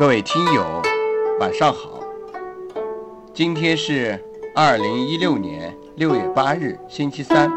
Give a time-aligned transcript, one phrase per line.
[0.00, 0.64] 各位听友，
[1.40, 2.00] 晚上好。
[3.34, 4.18] 今天是
[4.54, 7.52] 二零一六年六月八日，星期三。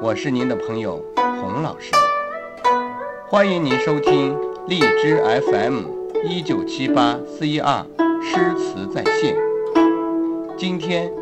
[0.00, 1.90] 我是您的朋友洪老师，
[3.26, 4.38] 欢迎您收听
[4.68, 5.20] 荔枝
[5.50, 5.82] FM
[6.24, 7.84] 一九七八四一二
[8.22, 9.36] 诗词在线。
[10.56, 11.12] 今天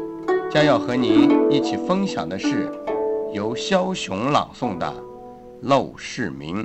[0.51, 2.71] 将要和您一起分享的是
[3.33, 4.93] 由肖雄朗诵的
[5.67, 6.65] 《陋室铭》。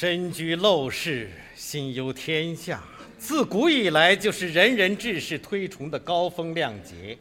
[0.00, 2.82] 身居陋室，心忧天下。
[3.18, 7.18] 自古以来，就是仁人志士推崇的高风亮节。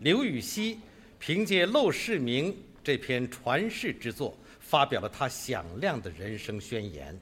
[0.00, 0.80] 刘禹锡
[1.20, 7.16] 凭借《陋室铭》这篇传世之作，发表了他响亮的人生宣言。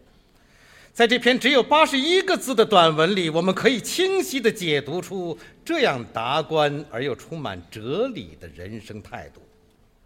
[0.95, 9.43] 在这篇只有八十一个字的短文里，我们可以清晰地解读出这样达观而又充满哲理的人生态度：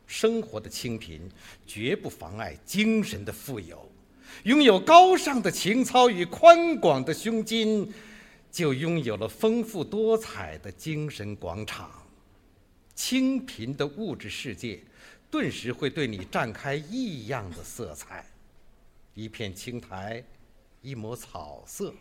[0.08, 1.20] 生活的清贫，
[1.68, 3.88] 绝不妨碍精神的富有。
[4.44, 7.92] 拥有高尚的情操与宽广的胸襟，
[8.50, 11.90] 就拥有了丰富多彩的精神广场。
[12.94, 14.80] 清贫的物质世界，
[15.30, 18.24] 顿时会对你绽开异样的色彩。
[19.14, 20.22] 一片青苔，
[20.80, 21.92] 一抹草色，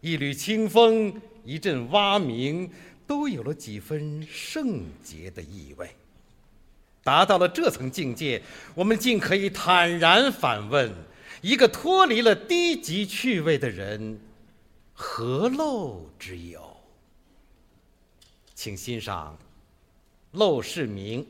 [0.00, 2.70] 一缕清风，一阵蛙鸣，
[3.06, 5.90] 都有了几分圣洁的意味。
[7.02, 8.42] 达到了这层境界，
[8.74, 10.92] 我们竟可以坦然反问。
[11.42, 14.20] 一个脱离了低级趣味的人，
[14.92, 16.76] 何陋之有？
[18.54, 19.38] 请欣赏
[20.38, 21.22] 《陋室铭》，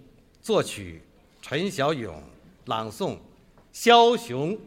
[0.42, 1.00] 作曲
[1.41, 2.20] 陈小勇，
[2.64, 3.16] 朗诵
[3.72, 4.58] 肖雄。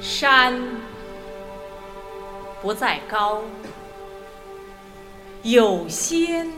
[0.00, 0.60] 山
[2.60, 3.44] 不在高，
[5.44, 6.50] 有仙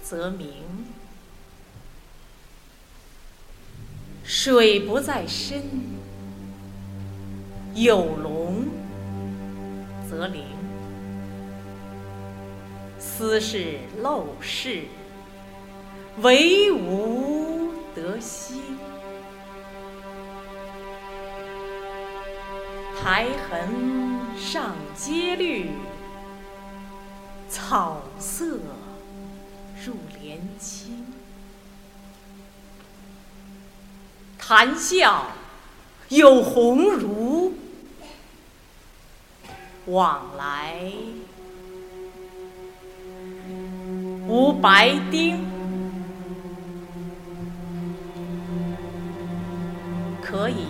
[0.00, 0.62] 则名。
[4.44, 5.62] 水不在深，
[7.74, 8.64] 有龙
[10.10, 10.42] 则灵。
[12.98, 14.82] 斯是陋室，
[16.22, 18.60] 惟吾德馨。
[23.00, 23.68] 苔痕
[24.36, 25.70] 上阶绿，
[27.48, 28.58] 草色
[29.86, 31.06] 入帘青。
[34.44, 35.26] 谈笑
[36.08, 37.54] 有鸿儒，
[39.86, 40.92] 往来
[44.26, 45.46] 无白丁。
[50.20, 50.66] 可以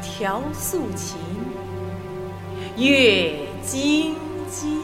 [0.00, 1.18] 调素琴，
[2.76, 3.34] 阅
[3.66, 4.14] 金
[4.48, 4.82] 经。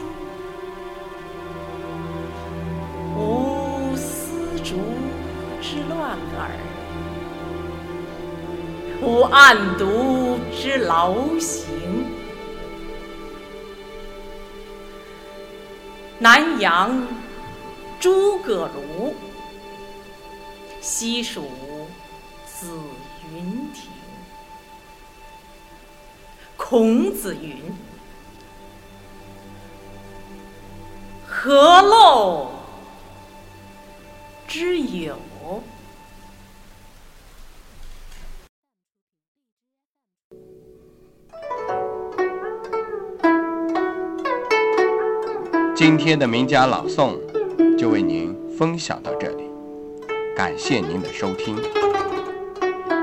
[3.17, 4.75] 无丝竹
[5.67, 6.51] 之乱耳，
[9.01, 11.65] 无案牍之劳形。
[16.19, 17.07] 南阳
[17.99, 19.11] 诸葛庐，
[20.81, 21.49] 西蜀
[22.45, 22.79] 子
[23.33, 23.89] 云亭。
[26.55, 27.57] 孔子云
[31.25, 32.49] ：“何陋
[34.47, 35.17] 之有？”
[45.75, 47.17] 今天的名家朗诵
[47.77, 49.43] 就为您分享到这里，
[50.33, 51.57] 感谢您的收听，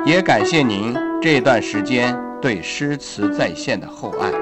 [0.07, 4.33] 也感谢您这段时间对诗词在线的厚爱。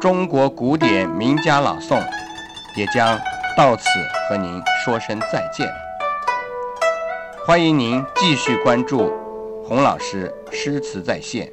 [0.00, 2.00] 中国古典名家朗诵
[2.76, 3.18] 也将
[3.56, 3.82] 到此
[4.28, 5.68] 和您说声再见。
[7.44, 9.12] 欢迎您继续关注
[9.64, 11.52] 洪老师诗词在线。